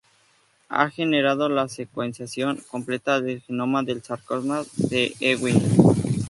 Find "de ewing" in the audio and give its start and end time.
4.89-5.61